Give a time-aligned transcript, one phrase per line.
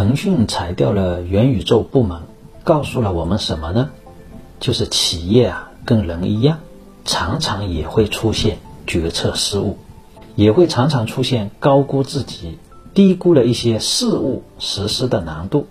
[0.00, 2.22] 腾讯裁掉了元宇宙部门，
[2.64, 3.90] 告诉了我们什么呢？
[4.58, 6.60] 就是企业啊，跟人一样，
[7.04, 9.76] 常常也会出现决策失误，
[10.36, 12.56] 也会常常出现高估自己、
[12.94, 15.66] 低估了一些事物实施的难度。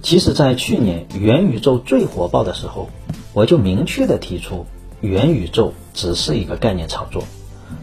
[0.00, 2.88] 其实，在去年元宇宙最火爆的时候，
[3.32, 4.64] 我就明确的提出，
[5.00, 7.24] 元宇宙只是一个概念炒作。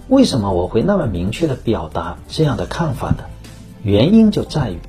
[0.08, 3.26] 为什么我会那么明确的表达这样的看法呢？
[3.84, 4.80] 原因就在于，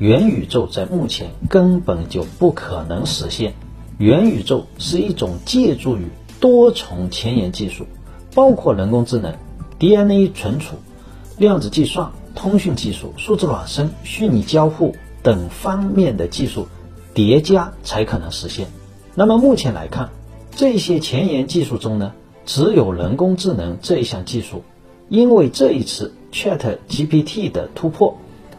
[0.00, 3.52] 元宇宙在目前根本就不可能实现。
[3.98, 6.06] 元宇宙是一种借助于
[6.40, 7.84] 多重前沿技术，
[8.34, 9.34] 包括人工智能、
[9.78, 10.76] DNA 存储、
[11.36, 16.66] 量子计算、通讯技术、数字孪生、虚拟交互等方面的技术
[17.12, 18.68] 叠加才可能实现。
[19.14, 20.08] 那么目前来看，
[20.56, 22.14] 这些前沿技术中呢，
[22.46, 24.64] 只有人工智能这一项技术，
[25.10, 28.16] 因为这一次 Chat GPT 的突破，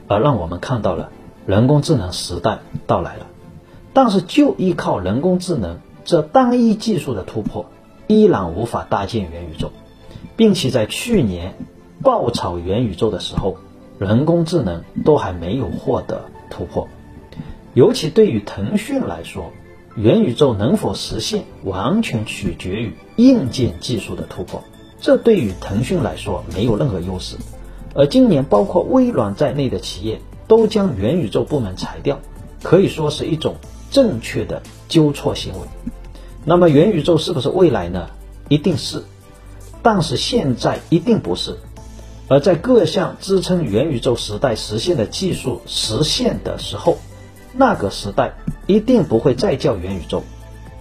[0.08, 1.10] 而让我们看到了
[1.46, 3.28] 人工智能时代到来了。
[3.94, 7.66] 但是，就依靠人工智能这单一技术的突破，
[8.08, 9.72] 依然无法搭建元宇宙，
[10.38, 11.56] 并且在去年
[12.02, 13.58] 爆炒元宇宙的时候，
[14.00, 16.88] 人工智能都还没有获得突破。
[17.74, 19.52] 尤其对于腾讯来说，
[19.96, 24.64] 元宇宙能否实现，完全取决于硬件技术的突破。
[25.00, 27.36] 这对于腾讯来说没有任何优势。
[27.94, 32.20] 而今年，包括微软在内的企业都将元宇宙部门裁掉，
[32.62, 33.56] 可以说是一种。
[33.90, 35.60] 正确的纠错行为，
[36.44, 38.10] 那么元宇宙是不是未来呢？
[38.50, 39.04] 一定是，
[39.82, 41.58] 但是现在一定不是。
[42.30, 46.98] 而在各项支撑元宇宙时代实现的技术实现的时候，
[47.54, 48.34] 那个时代
[48.68, 50.24] 一定不会再叫元宇宙，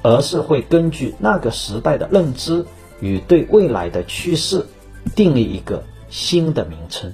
[0.02, 2.64] 而是会根据那个时代的认知
[3.00, 4.66] 与对未来的趋势，
[5.14, 7.12] 定义一个新的名称。